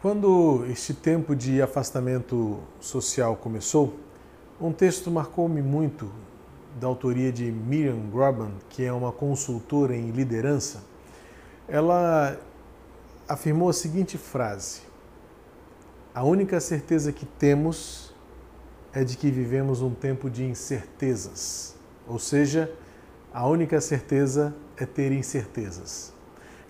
[0.00, 3.96] Quando este tempo de afastamento social começou,
[4.60, 6.08] um texto marcou-me muito
[6.78, 10.84] da autoria de Miriam Groban, que é uma consultora em liderança.
[11.66, 12.38] Ela
[13.28, 14.82] afirmou a seguinte frase:
[16.14, 18.14] A única certeza que temos
[18.92, 21.74] é de que vivemos um tempo de incertezas.
[22.06, 22.72] Ou seja,
[23.34, 26.12] a única certeza é ter incertezas.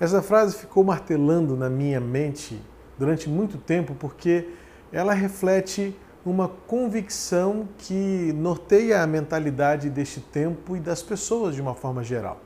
[0.01, 2.59] Essa frase ficou martelando na minha mente
[2.99, 4.49] durante muito tempo porque
[4.93, 5.95] ela reflete
[6.25, 12.41] uma convicção que norteia a mentalidade deste tempo e das pessoas de uma forma geral.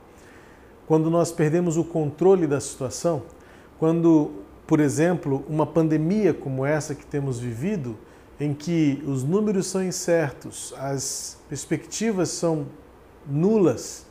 [0.87, 3.23] Quando nós perdemos o controle da situação,
[3.79, 4.31] quando,
[4.67, 7.97] por exemplo, uma pandemia como essa que temos vivido,
[8.39, 12.67] em que os números são incertos, as perspectivas são
[13.27, 14.07] nulas,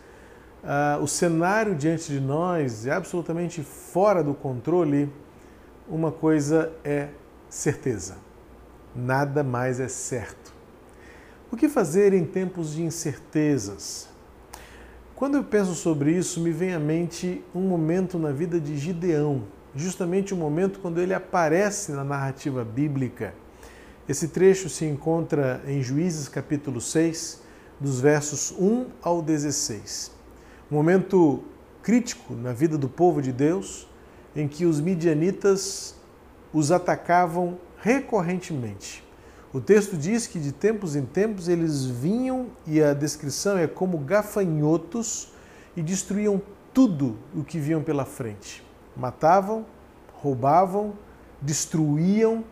[0.63, 5.09] uh, o cenário diante de nós é absolutamente fora do controle,
[5.91, 7.09] uma coisa é
[7.49, 8.17] certeza:
[8.95, 10.53] nada mais é certo.
[11.51, 14.07] O que fazer em tempos de incertezas?
[15.15, 19.43] Quando eu penso sobre isso, me vem à mente um momento na vida de Gideão,
[19.75, 23.35] justamente o momento quando ele aparece na narrativa bíblica.
[24.09, 27.41] Esse trecho se encontra em Juízes capítulo 6,
[27.79, 30.11] dos versos 1 ao 16.
[30.71, 31.43] Um momento
[31.83, 33.87] crítico na vida do povo de Deus,
[34.35, 35.95] em que os midianitas
[36.53, 39.03] os atacavam recorrentemente.
[39.53, 43.97] O texto diz que de tempos em tempos eles vinham, e a descrição é como
[43.97, 45.33] gafanhotos,
[45.75, 46.41] e destruíam
[46.73, 48.63] tudo o que viam pela frente.
[48.95, 49.65] Matavam,
[50.13, 50.93] roubavam,
[51.41, 52.43] destruíam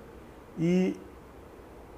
[0.58, 0.96] e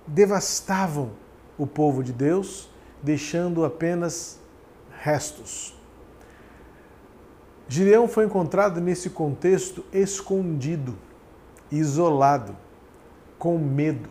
[0.05, 1.11] devastavam
[1.57, 2.69] o povo de Deus,
[3.01, 4.39] deixando apenas
[4.99, 5.75] restos.
[7.71, 10.97] Gideão foi encontrado nesse contexto escondido,
[11.71, 12.53] isolado,
[13.39, 14.09] com medo.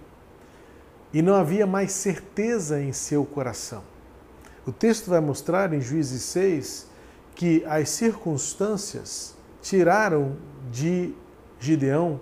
[1.12, 3.82] E não havia mais certeza em seu coração.
[4.66, 6.86] O texto vai mostrar em Juízes 6
[7.34, 10.38] que as circunstâncias tiraram
[10.72, 11.12] de
[11.58, 12.18] Gideão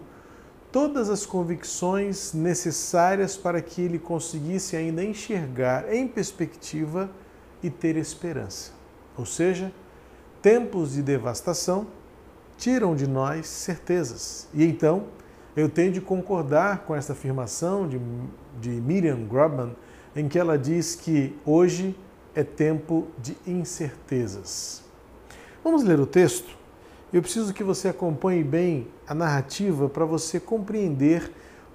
[0.73, 7.09] todas as convicções necessárias para que ele conseguisse ainda enxergar em perspectiva
[7.63, 8.73] e ter esperança.
[9.17, 9.73] Ou seja,
[10.43, 11.87] tempos de devastação
[12.57, 14.49] tiram de nós certezas.
[14.53, 15.05] E então,
[15.57, 18.01] eu tenho de concordar com essa afirmação de,
[18.61, 19.75] de Miriam Grubman,
[20.15, 21.97] em que ela diz que hoje
[22.35, 24.83] é tempo de incertezas.
[25.63, 26.57] Vamos ler o texto?
[27.13, 31.33] Eu preciso que você acompanhe bem a narrativa para você compreender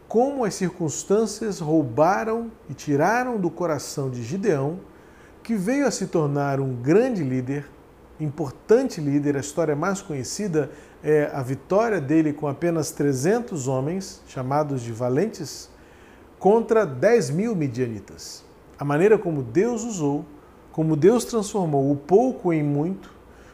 [0.07, 4.79] como as circunstâncias roubaram e tiraram do coração de Gideão,
[5.41, 7.65] que veio a se tornar um grande líder,
[8.19, 10.71] importante líder, a história mais conhecida
[11.03, 15.69] é a vitória dele com apenas 300 homens, chamados de valentes,
[16.39, 18.43] contra 10 mil midianitas.
[18.77, 20.25] A maneira como Deus usou,
[20.71, 23.11] como Deus transformou o pouco em muito,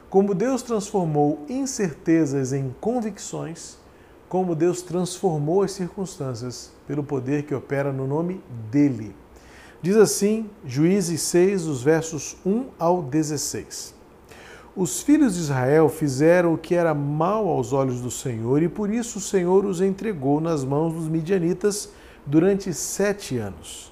[0.10, 3.78] como Deus transformou incertezas em convicções,
[4.28, 9.16] como Deus transformou as circunstâncias pelo poder que opera no nome dele.
[9.82, 13.99] Diz assim, Juízes 6, os versos 1 ao 16.
[14.76, 18.92] Os filhos de Israel fizeram o que era mal aos olhos do Senhor, e por
[18.92, 21.90] isso o Senhor os entregou nas mãos dos midianitas
[22.24, 23.92] durante sete anos.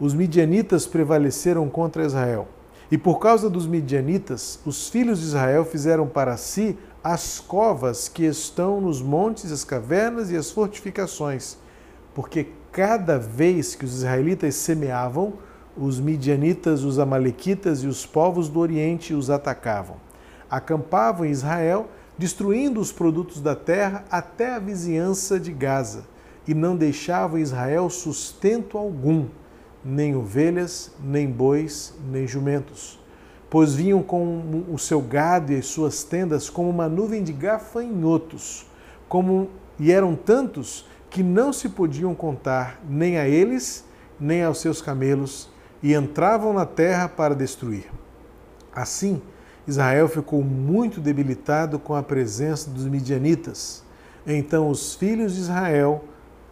[0.00, 2.48] Os midianitas prevaleceram contra Israel.
[2.90, 8.24] E por causa dos midianitas, os filhos de Israel fizeram para si as covas que
[8.24, 11.58] estão nos montes, as cavernas e as fortificações,
[12.14, 15.34] porque cada vez que os israelitas semeavam,
[15.76, 20.03] os midianitas, os amalequitas e os povos do Oriente os atacavam
[20.56, 26.04] acampavam em Israel, destruindo os produtos da terra até a vizinhança de Gaza,
[26.46, 29.26] e não deixavam Israel sustento algum,
[29.84, 33.00] nem ovelhas, nem bois, nem jumentos.
[33.50, 38.66] Pois vinham com o seu gado e as suas tendas como uma nuvem de gafanhotos,
[39.08, 39.48] como
[39.78, 43.84] e eram tantos que não se podiam contar nem a eles,
[44.20, 45.48] nem aos seus camelos,
[45.82, 47.86] e entravam na terra para destruir.
[48.72, 49.20] Assim,
[49.66, 53.82] Israel ficou muito debilitado com a presença dos midianitas.
[54.26, 56.04] Então os filhos de Israel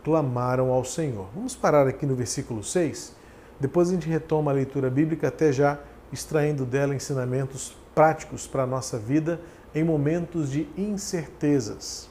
[0.02, 1.28] clamaram ao Senhor.
[1.34, 3.14] Vamos parar aqui no versículo 6.
[3.60, 5.78] Depois a gente retoma a leitura bíblica, até já
[6.12, 9.40] extraindo dela ensinamentos práticos para a nossa vida
[9.74, 12.08] em momentos de incertezas.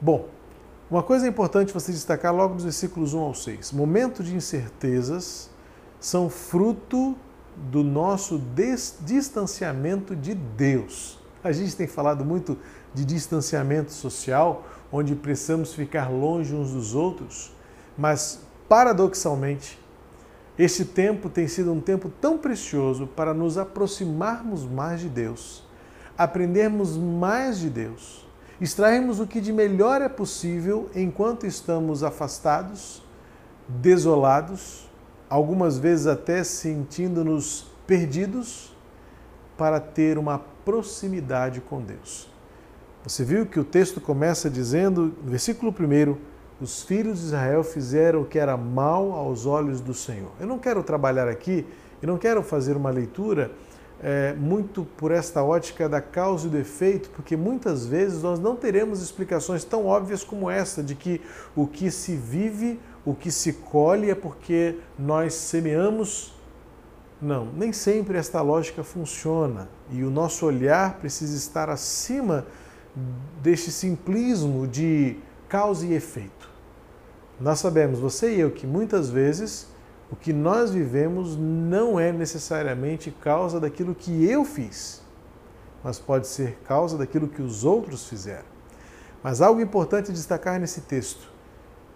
[0.00, 0.28] Bom,
[0.90, 3.72] uma coisa importante você destacar logo dos versículos 1 ao 6.
[3.72, 5.50] Momentos de incertezas
[6.00, 7.16] são fruto
[7.70, 8.40] do nosso
[9.00, 11.18] distanciamento de Deus.
[11.42, 12.58] A gente tem falado muito
[12.94, 17.52] de distanciamento social, onde precisamos ficar longe uns dos outros,
[17.96, 19.78] mas paradoxalmente,
[20.58, 25.64] este tempo tem sido um tempo tão precioso para nos aproximarmos mais de Deus,
[26.16, 28.26] aprendermos mais de Deus,
[28.60, 33.02] extrairmos o que de melhor é possível enquanto estamos afastados,
[33.68, 34.87] desolados,
[35.28, 38.76] algumas vezes até sentindo-nos perdidos,
[39.58, 42.30] para ter uma proximidade com Deus.
[43.02, 46.16] Você viu que o texto começa dizendo, no versículo 1,
[46.60, 50.30] os filhos de Israel fizeram o que era mal aos olhos do Senhor.
[50.38, 51.66] Eu não quero trabalhar aqui
[52.00, 53.50] e não quero fazer uma leitura
[54.00, 58.54] é, muito por esta ótica da causa e do efeito, porque muitas vezes nós não
[58.54, 61.20] teremos explicações tão óbvias como esta, de que
[61.56, 62.78] o que se vive,
[63.08, 66.34] o que se colhe é porque nós semeamos.
[67.22, 72.46] Não, nem sempre esta lógica funciona e o nosso olhar precisa estar acima
[73.42, 75.16] deste simplismo de
[75.48, 76.50] causa e efeito.
[77.40, 79.66] Nós sabemos, você e eu, que muitas vezes
[80.12, 85.02] o que nós vivemos não é necessariamente causa daquilo que eu fiz,
[85.82, 88.46] mas pode ser causa daquilo que os outros fizeram.
[89.22, 91.32] Mas algo importante destacar nesse texto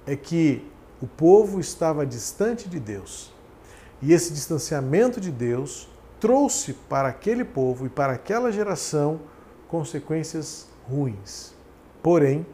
[0.06, 3.32] é que o povo estava distante de Deus.
[4.00, 5.88] E esse distanciamento de Deus
[6.20, 9.20] trouxe para aquele povo e para aquela geração
[9.66, 11.54] consequências ruins.
[12.00, 12.46] Porém,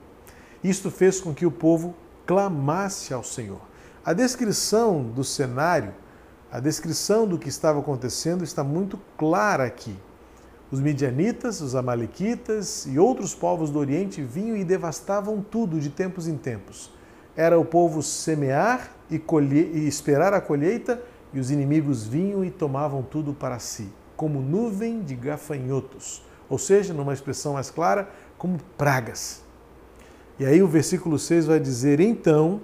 [0.64, 1.94] isto fez com que o povo
[2.26, 3.60] clamasse ao Senhor.
[4.02, 5.94] A descrição do cenário,
[6.50, 9.94] a descrição do que estava acontecendo está muito clara aqui.
[10.70, 16.26] Os midianitas, os amalequitas e outros povos do Oriente vinham e devastavam tudo de tempos
[16.26, 16.96] em tempos.
[17.38, 21.00] Era o povo semear e, colher, e esperar a colheita,
[21.32, 26.20] e os inimigos vinham e tomavam tudo para si, como nuvem de gafanhotos.
[26.48, 29.40] Ou seja, numa expressão mais clara, como pragas.
[30.36, 32.60] E aí o versículo 6 vai dizer: Então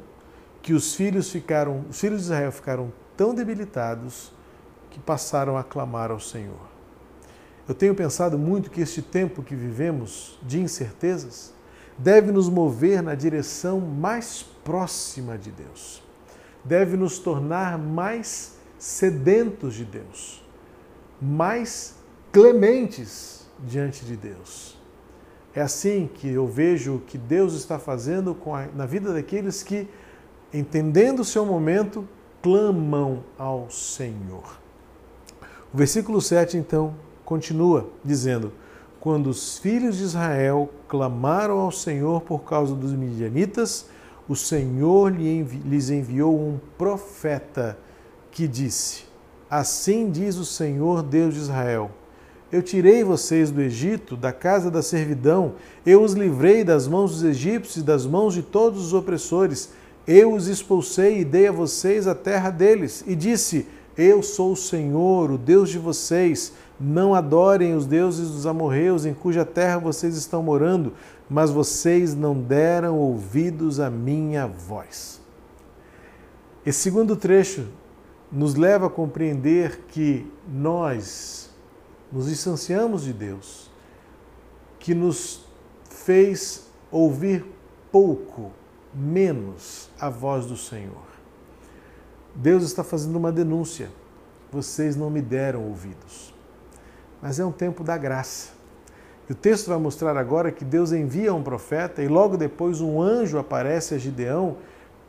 [0.60, 4.32] que os filhos ficaram, os filhos de Israel ficaram tão debilitados
[4.90, 6.74] que passaram a clamar ao Senhor.
[7.68, 11.54] Eu tenho pensado muito que este tempo que vivemos de incertezas
[11.99, 16.02] deve nos mover na direção mais próxima de Deus.
[16.64, 20.44] Deve nos tornar mais sedentos de Deus,
[21.20, 21.96] mais
[22.32, 24.76] clementes diante de Deus.
[25.55, 29.88] É assim que eu vejo o que Deus está fazendo a, na vida daqueles que,
[30.52, 32.08] entendendo o seu momento,
[32.43, 34.58] clamam ao Senhor.
[35.73, 36.94] O versículo 7, então,
[37.25, 38.52] continua dizendo:
[39.04, 43.86] Quando os filhos de Israel clamaram ao Senhor por causa dos midianitas,
[44.28, 47.78] o Senhor lhes enviou um profeta
[48.32, 49.04] que disse:
[49.48, 51.92] Assim diz o Senhor Deus de Israel
[52.54, 55.54] eu tirei vocês do Egito, da casa da servidão,
[55.84, 59.70] eu os livrei das mãos dos egípcios e das mãos de todos os opressores.
[60.06, 63.02] Eu os expulsei e dei a vocês a terra deles.
[63.08, 63.66] E disse:
[63.98, 66.52] Eu sou o Senhor, o Deus de vocês.
[66.78, 70.92] Não adorem os deuses dos amorreus em cuja terra vocês estão morando,
[71.30, 75.20] mas vocês não deram ouvidos à minha voz.
[76.66, 77.68] Esse segundo trecho
[78.32, 81.50] nos leva a compreender que nós,
[82.10, 83.70] nos distanciamos de Deus,
[84.80, 85.44] que nos
[85.88, 87.46] fez ouvir
[87.92, 88.50] pouco,
[88.92, 91.04] menos a voz do Senhor.
[92.34, 93.90] Deus está fazendo uma denúncia.
[94.50, 96.33] Vocês não me deram ouvidos.
[97.24, 98.50] Mas é um tempo da graça.
[99.26, 103.00] E o texto vai mostrar agora que Deus envia um profeta e logo depois um
[103.00, 104.58] anjo aparece a Gideão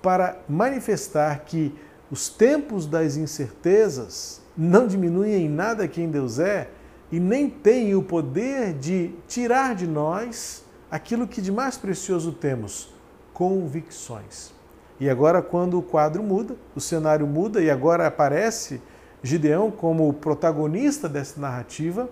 [0.02, 1.76] para manifestar que
[2.10, 6.70] os tempos das incertezas não diminuem em nada quem Deus é,
[7.12, 12.94] e nem tem o poder de tirar de nós aquilo que de mais precioso temos,
[13.34, 14.54] convicções.
[15.02, 18.82] E agora, quando o quadro muda, o cenário muda e agora aparece
[19.26, 22.08] Gideão como protagonista dessa narrativa,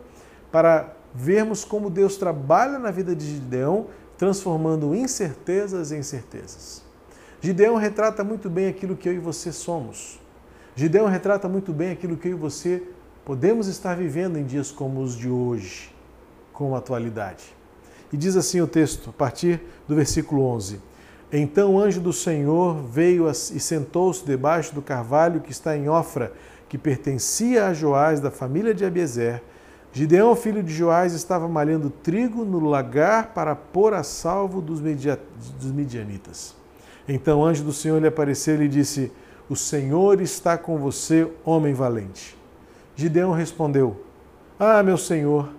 [0.51, 3.85] para vermos como Deus trabalha na vida de Gideão,
[4.17, 6.83] transformando incertezas em certezas.
[7.39, 10.19] Gideão retrata muito bem aquilo que eu e você somos.
[10.75, 12.81] Gideão retrata muito bem aquilo que eu e você
[13.23, 15.93] podemos estar vivendo em dias como os de hoje,
[16.51, 17.43] com atualidade.
[18.11, 20.79] E diz assim o texto, a partir do versículo 11:
[21.31, 26.33] Então o anjo do Senhor veio e sentou-se debaixo do carvalho que está em Ofra,
[26.73, 29.43] que pertencia a Joás, da família de Abiezer.
[29.91, 36.55] Gideão, filho de Joás, estava malhando trigo no lagar para pôr a salvo dos, midianitas.
[37.07, 39.11] Então o anjo do Senhor lhe apareceu e lhe disse:
[39.47, 42.35] O Senhor está com você, homem valente.
[42.95, 44.03] Gideão respondeu:
[44.57, 45.49] Ah, meu senhor,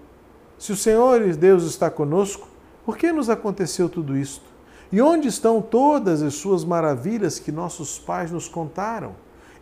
[0.59, 2.49] se o Senhor Deus está conosco,
[2.85, 4.43] Por que nos aconteceu tudo isto?
[4.91, 9.15] E onde estão todas as suas maravilhas que nossos pais nos contaram?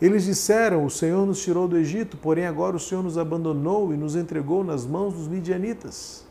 [0.02, 3.97] Eles disseram: O Senhor nos tirou do Egito, porém agora o Senhor nos abandonou e
[3.97, 6.26] nos entregou nas mãos dos midianitas.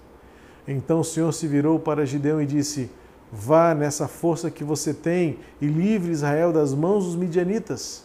[0.67, 2.91] Então o Senhor se virou para Gideão e disse:
[3.31, 8.03] Vá nessa força que você tem e livre Israel das mãos dos midianitas.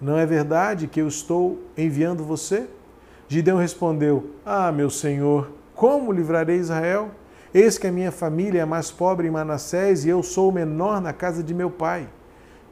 [0.00, 2.66] Não é verdade que eu estou enviando você?
[3.28, 7.10] Gideão respondeu: Ah, meu senhor, como livrarei Israel?
[7.52, 11.02] Eis que a minha família é mais pobre em Manassés e eu sou o menor
[11.02, 12.08] na casa de meu pai.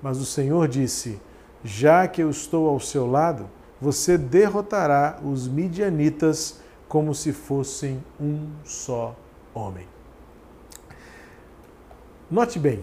[0.02, 1.20] Mas o Senhor disse:
[1.62, 3.48] Já que eu estou ao seu lado,
[3.80, 9.14] você derrotará os midianitas como se fossem um só
[9.54, 9.86] homem.
[12.30, 12.82] Note bem,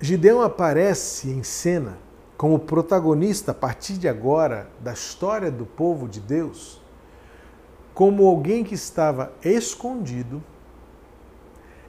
[0.00, 1.98] Gideão aparece em cena
[2.36, 6.80] como protagonista a partir de agora da história do povo de Deus,
[7.94, 10.42] como alguém que estava escondido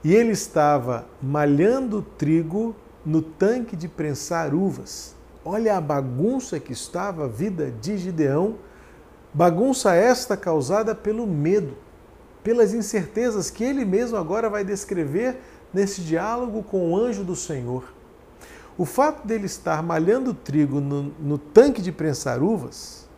[0.04, 2.76] e ele estava malhando trigo
[3.06, 5.14] no tanque de prensar uvas.
[5.44, 8.56] Olha a bagunça que estava a vida de Gideão,
[9.32, 11.86] bagunça esta causada pelo medo
[12.46, 15.36] pelas incertezas que ele mesmo agora vai descrever
[15.74, 17.92] nesse diálogo com o anjo do Senhor.
[18.78, 23.08] O fato dele estar malhando trigo no, no tanque de prensar uvas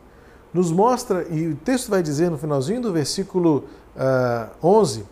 [0.52, 3.64] nos mostra, e o texto vai dizer no finalzinho do versículo
[3.94, 5.04] uh, ah, 11,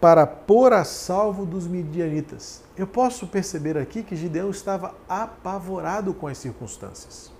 [0.00, 2.62] para pôr a salvo dos midianitas.
[2.76, 7.30] Eu posso perceber aqui que Gideão estava apavorado com as circunstâncias.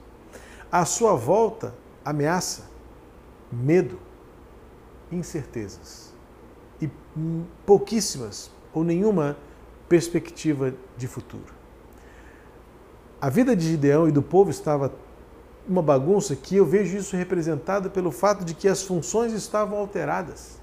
[0.70, 1.74] À sua volta,
[2.04, 2.64] ameaça,
[3.50, 3.98] medo,
[5.10, 6.12] incertezas
[6.80, 6.90] e
[7.64, 9.36] pouquíssimas ou nenhuma
[9.88, 11.54] perspectiva de futuro.
[13.20, 14.92] A vida de Gideão e do povo estava
[15.66, 20.59] uma bagunça que eu vejo isso representado pelo fato de que as funções estavam alteradas.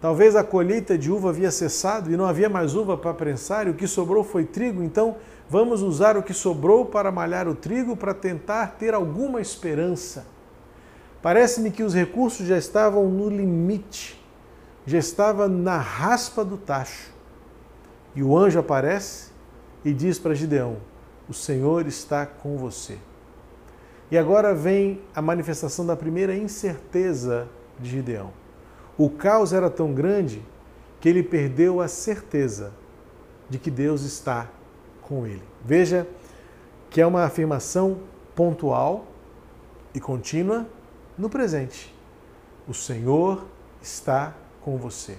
[0.00, 3.70] Talvez a colheita de uva havia cessado e não havia mais uva para prensar, e
[3.70, 5.16] o que sobrou foi trigo, então
[5.48, 10.26] vamos usar o que sobrou para malhar o trigo para tentar ter alguma esperança.
[11.22, 14.26] Parece-me que os recursos já estavam no limite
[14.86, 17.10] já estava na raspa do tacho.
[18.14, 19.32] E o anjo aparece
[19.84, 20.76] e diz para Gideão:
[21.28, 22.96] O Senhor está com você.
[24.10, 27.48] E agora vem a manifestação da primeira incerteza
[27.80, 28.30] de Gideão.
[28.98, 30.42] O caos era tão grande
[31.00, 32.72] que ele perdeu a certeza
[33.48, 34.50] de que Deus está
[35.02, 35.42] com ele.
[35.64, 36.06] Veja
[36.88, 37.98] que é uma afirmação
[38.34, 39.06] pontual
[39.94, 40.66] e contínua
[41.16, 41.94] no presente.
[42.66, 43.44] O Senhor
[43.82, 45.16] está com você.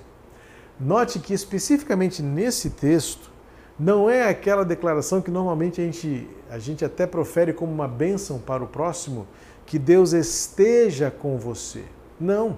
[0.80, 3.32] Note que especificamente nesse texto,
[3.80, 8.40] não é aquela declaração que normalmente a gente, a gente até profere como uma bênção
[8.40, 9.28] para o próximo,
[9.66, 11.84] que Deus esteja com você.
[12.20, 12.58] Não.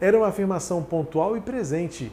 [0.00, 2.12] Era uma afirmação pontual e presente.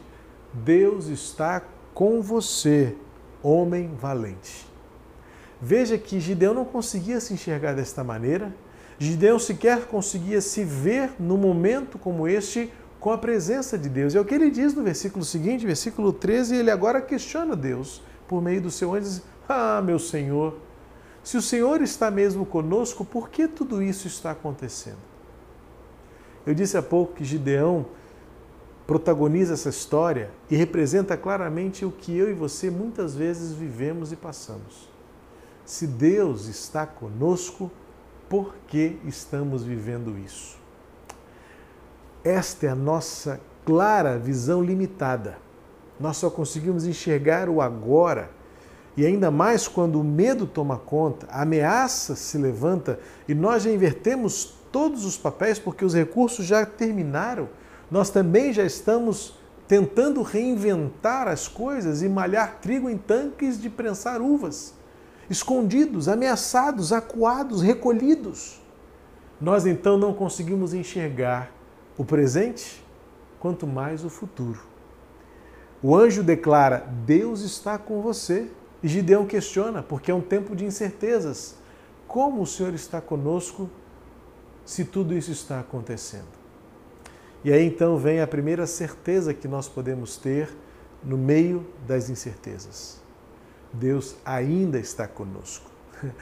[0.52, 1.62] Deus está
[1.94, 2.94] com você,
[3.42, 4.66] homem valente.
[5.60, 8.52] Veja que Gideão não conseguia se enxergar desta maneira.
[8.98, 14.14] Gideão sequer conseguia se ver no momento como este com a presença de Deus.
[14.14, 18.40] É o que ele diz no versículo seguinte, versículo 13, ele agora questiona Deus por
[18.40, 20.56] meio do seu anjo, diz, ah, meu Senhor,
[21.22, 25.11] se o Senhor está mesmo conosco, por que tudo isso está acontecendo?
[26.46, 27.86] Eu disse há pouco que Gideão
[28.86, 34.16] protagoniza essa história e representa claramente o que eu e você muitas vezes vivemos e
[34.16, 34.88] passamos.
[35.64, 37.70] Se Deus está conosco,
[38.28, 40.58] por que estamos vivendo isso?
[42.24, 45.38] Esta é a nossa clara visão limitada.
[45.98, 48.30] Nós só conseguimos enxergar o agora.
[48.96, 53.70] E ainda mais quando o medo toma conta, a ameaça se levanta e nós já
[53.70, 57.48] invertemos todos os papéis porque os recursos já terminaram.
[57.90, 59.34] Nós também já estamos
[59.68, 64.74] tentando reinventar as coisas e malhar trigo em tanques de prensar uvas,
[65.30, 68.60] escondidos, ameaçados, acuados, recolhidos.
[69.40, 71.52] Nós então não conseguimos enxergar
[71.96, 72.82] o presente,
[73.38, 74.60] quanto mais o futuro.
[75.82, 78.50] O anjo declara: Deus está com você.
[78.82, 81.54] E Gideão questiona, porque é um tempo de incertezas.
[82.08, 83.70] Como o Senhor está conosco
[84.64, 86.42] se tudo isso está acontecendo?
[87.44, 90.48] E aí então vem a primeira certeza que nós podemos ter
[91.02, 93.00] no meio das incertezas.
[93.72, 95.70] Deus ainda está conosco.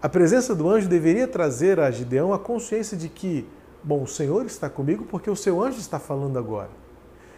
[0.00, 3.44] A presença do anjo deveria trazer a Gideão a consciência de que
[3.82, 6.70] Bom, o Senhor está comigo porque o seu anjo está falando agora.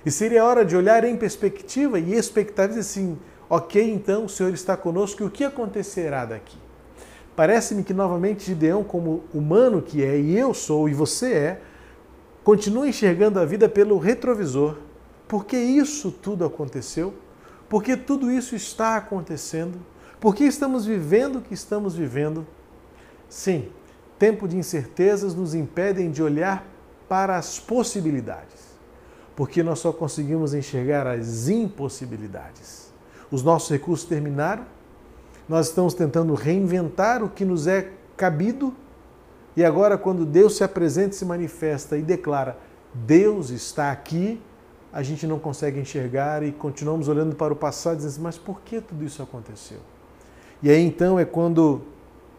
[0.05, 4.77] E seria hora de olhar em perspectiva e expectativa assim, ok, então o Senhor está
[4.77, 6.57] conosco e o que acontecerá daqui?
[7.37, 11.61] Parece-me que novamente Gideão, como humano que é, e eu sou, e você é,
[12.45, 14.77] continua enxergando a vida pelo retrovisor,
[15.29, 17.15] por que isso tudo aconteceu?
[17.69, 19.79] Por que tudo isso está acontecendo?
[20.19, 22.47] Por que estamos vivendo o que estamos vivendo?
[23.29, 23.71] Sim,
[24.19, 26.67] tempo de incertezas nos impedem de olhar
[27.09, 28.77] para as possibilidades,
[29.35, 32.93] porque nós só conseguimos enxergar as impossibilidades.
[33.31, 34.67] Os nossos recursos terminaram,
[35.51, 38.73] nós estamos tentando reinventar o que nos é cabido,
[39.57, 42.57] e agora, quando Deus se apresenta, se manifesta e declara:
[42.95, 44.41] Deus está aqui,
[44.93, 48.61] a gente não consegue enxergar e continuamos olhando para o passado dizendo: assim, mas por
[48.61, 49.81] que tudo isso aconteceu?
[50.63, 51.83] E aí então é quando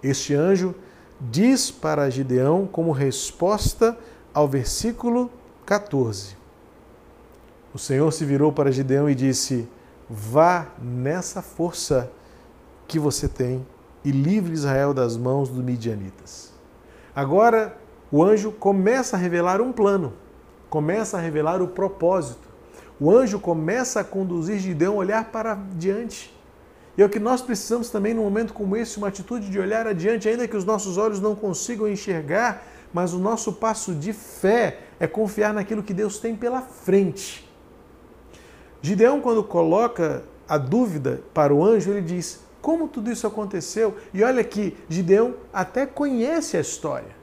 [0.02, 0.74] este anjo
[1.20, 3.98] diz para Gideão, como resposta
[4.34, 5.30] ao versículo
[5.66, 6.38] 14:
[7.74, 9.68] O Senhor se virou para Gideão e disse:
[10.10, 12.10] Vá nessa força
[12.92, 13.66] que você tem
[14.04, 16.52] e livre Israel das mãos dos midianitas.
[17.16, 17.78] Agora
[18.12, 20.14] o anjo começa a revelar um plano,
[20.70, 22.50] começa a revelar o propósito.
[23.00, 26.32] O anjo começa a conduzir Gideão a olhar para diante
[26.98, 29.88] e é o que nós precisamos também num momento como esse, uma atitude de olhar
[29.88, 34.80] adiante, ainda que os nossos olhos não consigam enxergar, mas o nosso passo de fé
[35.00, 37.50] é confiar naquilo que Deus tem pela frente.
[38.82, 43.96] Gideão, quando coloca a dúvida para o anjo, ele diz: Como tudo isso aconteceu?
[44.14, 47.22] E olha que Gideão até conhece a história.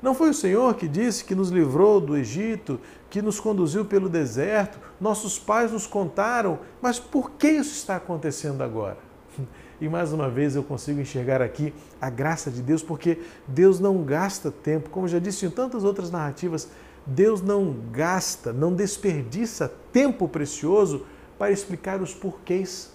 [0.00, 2.80] Não foi o Senhor que disse que nos livrou do Egito,
[3.10, 4.78] que nos conduziu pelo deserto?
[5.00, 8.98] Nossos pais nos contaram, mas por que isso está acontecendo agora?
[9.80, 14.02] E mais uma vez eu consigo enxergar aqui a graça de Deus, porque Deus não
[14.02, 16.68] gasta tempo, como já disse em tantas outras narrativas,
[17.06, 21.06] Deus não gasta, não desperdiça tempo precioso
[21.38, 22.92] para explicar os porquês.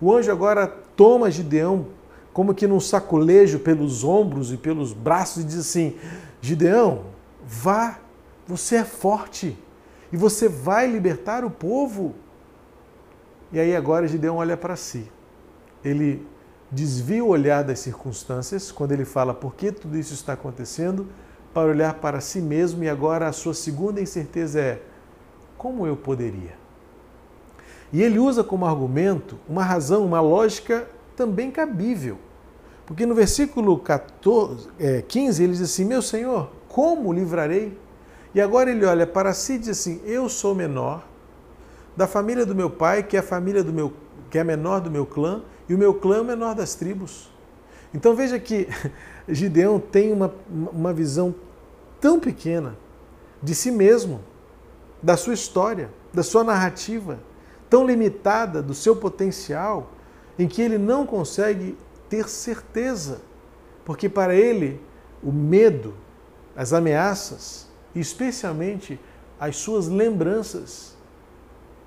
[0.00, 1.86] O anjo agora toma Gideão
[2.32, 5.96] como que num saculejo pelos ombros e pelos braços e diz assim:
[6.40, 7.06] Gideão,
[7.44, 7.98] vá,
[8.46, 9.56] você é forte
[10.12, 12.14] e você vai libertar o povo.
[13.52, 15.10] E aí agora Gideão olha para si.
[15.84, 16.26] Ele
[16.70, 21.06] desvia o olhar das circunstâncias quando ele fala por que tudo isso está acontecendo,
[21.54, 24.82] para olhar para si mesmo e agora a sua segunda incerteza é
[25.56, 26.57] como eu poderia?
[27.92, 32.18] E ele usa como argumento uma razão, uma lógica também cabível.
[32.86, 37.76] Porque no versículo 14, é, 15 ele diz assim: Meu Senhor, como livrarei?
[38.34, 41.06] E agora ele olha para si e diz assim: Eu sou menor
[41.96, 43.92] da família do meu pai, que é a família do meu,
[44.30, 47.30] que é menor do meu clã, e o meu clã é o menor das tribos.
[47.92, 48.68] Então veja que
[49.28, 51.34] Gideão tem uma, uma visão
[52.00, 52.76] tão pequena
[53.42, 54.20] de si mesmo,
[55.02, 57.18] da sua história, da sua narrativa,
[57.68, 59.90] tão limitada do seu potencial,
[60.38, 61.76] em que ele não consegue
[62.08, 63.20] ter certeza,
[63.84, 64.80] porque para ele
[65.22, 65.94] o medo,
[66.56, 68.98] as ameaças e especialmente
[69.38, 70.96] as suas lembranças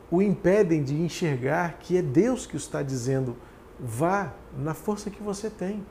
[0.09, 3.35] o impedem de enxergar que é Deus que o está dizendo:
[3.79, 5.85] vá na força que você tem.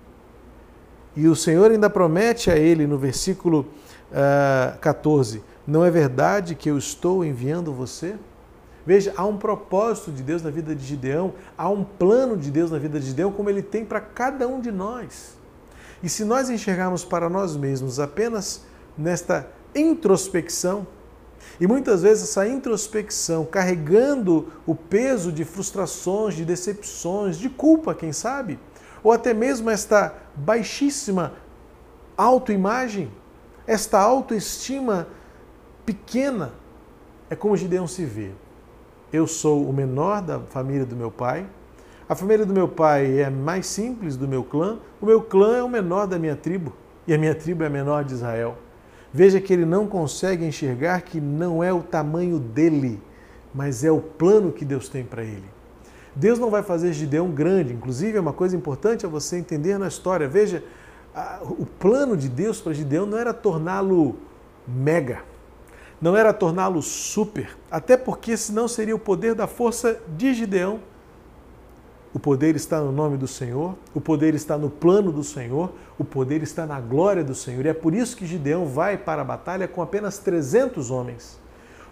[1.16, 6.54] E o Senhor ainda promete a ele no versículo uh, ah, 14: Não é verdade
[6.54, 8.16] que eu estou enviando você?
[8.86, 12.70] Veja, há um propósito de Deus na vida de Gideão, há um plano de Deus
[12.70, 15.36] na vida de Gideão, como ele tem para cada um de nós.
[16.02, 18.64] E se nós enxergarmos para nós mesmos apenas
[18.96, 20.86] nesta introspecção,
[21.58, 28.12] e muitas vezes essa introspecção carregando o peso de frustrações, de decepções, de culpa, quem
[28.12, 28.58] sabe,
[29.02, 31.34] ou até mesmo esta baixíssima
[32.16, 33.10] autoimagem,
[33.66, 35.06] esta autoestima
[35.84, 36.52] pequena,
[37.28, 38.32] é como Gideão se vê
[39.12, 41.46] eu sou o menor da família do meu pai.
[42.08, 44.78] A família do meu pai é mais simples do meu clã.
[45.00, 46.72] O meu clã é o menor da minha tribo
[47.06, 48.56] e a minha tribo é a menor de Israel.
[49.12, 53.02] Veja que ele não consegue enxergar que não é o tamanho dele,
[53.54, 55.48] mas é o plano que Deus tem para ele.
[56.14, 59.88] Deus não vai fazer Gideão grande, inclusive é uma coisa importante a você entender na
[59.88, 60.28] história.
[60.28, 60.62] Veja,
[61.58, 64.16] o plano de Deus para Gideão não era torná-lo
[64.66, 65.22] mega,
[66.00, 70.80] não era torná-lo super, até porque senão seria o poder da força de Gideão.
[72.12, 76.04] O poder está no nome do Senhor, o poder está no plano do Senhor, o
[76.04, 77.64] poder está na glória do Senhor.
[77.64, 81.38] E é por isso que Gideão vai para a batalha com apenas 300 homens.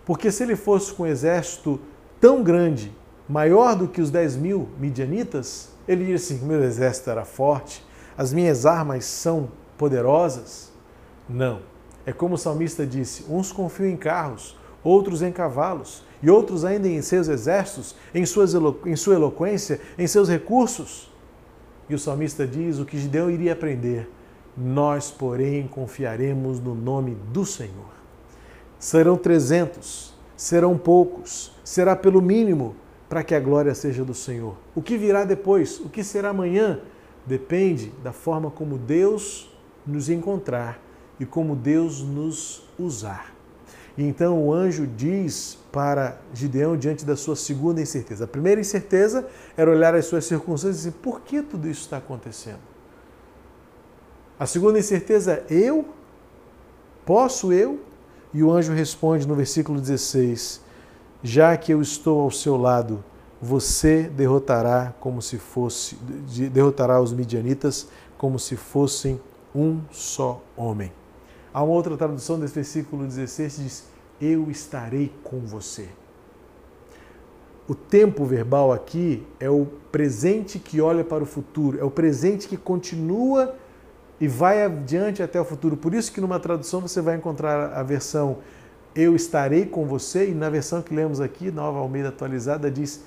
[0.05, 1.79] Porque se ele fosse com um exército
[2.21, 2.93] tão grande,
[3.29, 8.33] maior do que os 10 mil midianitas, ele diria assim: meu exército era forte, as
[8.33, 10.73] minhas armas são poderosas.
[11.29, 11.61] Não.
[12.09, 16.89] É como o salmista disse: uns confiam em carros, outros em cavalos, e outros ainda
[16.89, 18.55] em seus exércitos, em, suas,
[18.87, 21.13] em sua eloquência, em seus recursos.
[21.87, 24.09] E o salmista diz o que Gideão iria aprender:
[24.57, 27.93] nós, porém, confiaremos no nome do Senhor.
[28.79, 32.75] Serão 300, serão poucos, será pelo mínimo
[33.07, 34.57] para que a glória seja do Senhor.
[34.75, 36.81] O que virá depois, o que será amanhã,
[37.27, 39.55] depende da forma como Deus
[39.87, 40.88] nos encontrar
[41.19, 43.35] e como Deus nos usar.
[43.97, 48.25] Então o anjo diz para Gideão diante da sua segunda incerteza.
[48.25, 49.27] A primeira incerteza
[49.57, 52.61] era olhar as suas circunstâncias e dizer: por que tudo isso está acontecendo?
[54.39, 55.85] A segunda incerteza eu?
[57.05, 57.81] Posso eu?
[58.33, 60.61] E o anjo responde no versículo 16:
[61.23, 63.03] Já que eu estou ao seu lado,
[63.43, 65.97] você derrotará como se fosse
[66.53, 69.21] derrotará os midianitas como se fossem
[69.55, 70.93] um só homem.
[71.53, 73.85] Há uma outra tradução desse versículo 16 que diz:
[74.21, 75.89] Eu estarei com você.
[77.67, 82.49] O tempo verbal aqui é o presente que olha para o futuro, é o presente
[82.49, 83.55] que continua
[84.21, 85.77] e vai adiante até o futuro.
[85.77, 88.39] Por isso que numa tradução você vai encontrar a versão
[88.95, 93.05] eu estarei com você e na versão que lemos aqui, Nova Almeida atualizada, diz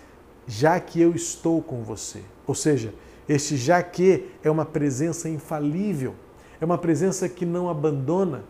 [0.48, 2.22] já que eu estou com você.
[2.48, 2.94] Ou seja,
[3.28, 6.16] este já que é uma presença infalível,
[6.62, 8.44] é uma presença que não abandona.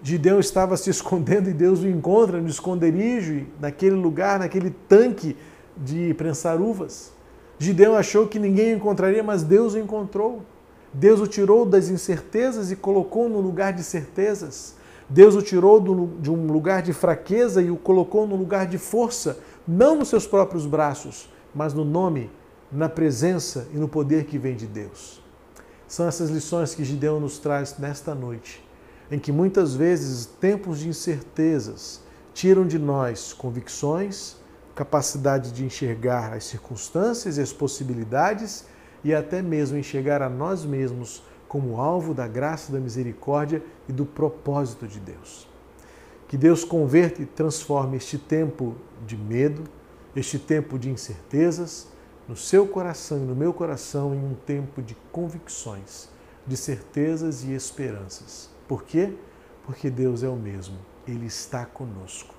[0.00, 5.36] Gideão estava se escondendo e Deus o encontra no esconderijo, naquele lugar, naquele tanque
[5.76, 7.12] de prensar uvas.
[7.58, 10.42] Gideão achou que ninguém o encontraria, mas Deus o encontrou.
[10.94, 14.76] Deus o tirou das incertezas e colocou no lugar de certezas.
[15.08, 15.80] Deus o tirou
[16.20, 20.26] de um lugar de fraqueza e o colocou no lugar de força, não nos seus
[20.26, 22.30] próprios braços, mas no nome,
[22.70, 25.21] na presença e no poder que vem de Deus.
[25.92, 28.66] São essas lições que Gideão nos traz nesta noite,
[29.10, 32.00] em que muitas vezes tempos de incertezas
[32.32, 34.36] tiram de nós convicções,
[34.74, 38.64] capacidade de enxergar as circunstâncias e as possibilidades
[39.04, 44.06] e até mesmo enxergar a nós mesmos como alvo da graça, da misericórdia e do
[44.06, 45.46] propósito de Deus.
[46.26, 48.74] Que Deus converta e transforme este tempo
[49.06, 49.64] de medo,
[50.16, 51.91] este tempo de incertezas,
[52.28, 56.08] no seu coração e no meu coração em um tempo de convicções,
[56.46, 58.50] de certezas e esperanças.
[58.68, 59.14] Por quê?
[59.64, 62.34] Porque Deus é o mesmo, Ele está conosco.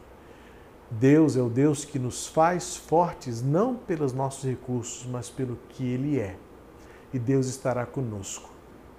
[0.90, 5.84] Deus é o Deus que nos faz fortes não pelos nossos recursos, mas pelo que
[5.86, 6.38] Ele é
[7.14, 8.50] e Deus estará conosco.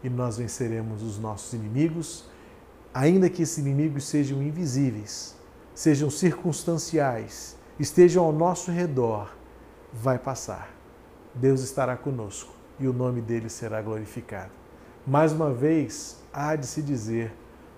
[0.03, 2.25] E nós venceremos os nossos inimigos,
[2.93, 5.35] ainda que esses inimigos sejam invisíveis,
[5.75, 9.35] sejam circunstanciais, estejam ao nosso redor,
[9.95, 10.71] vai passar.
[11.35, 14.51] Deus estará conosco e o nome dele será glorificado.
[15.07, 17.33] Mais uma vez, há de se dizer: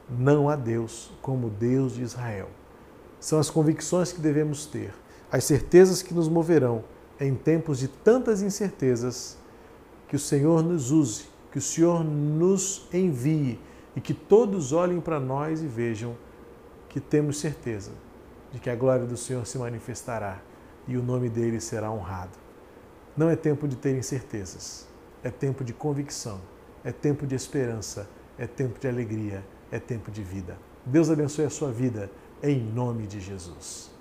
[0.09, 2.49] não há Deus como Deus de Israel.
[3.21, 4.93] São as convicções que devemos ter,
[5.31, 6.85] as certezas que nos moverão
[7.19, 9.37] em tempos de tantas incertezas
[10.07, 13.59] que o Senhor nos use, que o Senhor nos envie
[13.95, 16.15] e que todos olhem para nós e vejam
[16.89, 17.91] que temos certeza
[18.53, 20.41] de que a glória do Senhor se manifestará
[20.87, 22.39] e o nome dele será honrado.
[23.17, 24.87] Não é tempo de ter incertezas,
[25.23, 26.41] é tempo de convicção,
[26.85, 30.59] é tempo de esperança, é tempo de alegria, é tempo de vida.
[30.85, 32.11] Deus abençoe a sua vida,
[32.43, 33.96] em nome de Jesus.